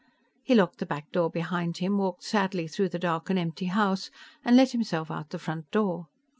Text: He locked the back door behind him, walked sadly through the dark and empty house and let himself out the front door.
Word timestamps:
He 0.41 0.55
locked 0.55 0.79
the 0.79 0.87
back 0.87 1.11
door 1.11 1.29
behind 1.29 1.77
him, 1.77 1.99
walked 1.99 2.23
sadly 2.23 2.67
through 2.67 2.89
the 2.89 2.97
dark 2.97 3.29
and 3.29 3.37
empty 3.37 3.65
house 3.67 4.09
and 4.43 4.55
let 4.57 4.71
himself 4.71 5.11
out 5.11 5.29
the 5.29 5.37
front 5.37 5.69
door. 5.69 6.07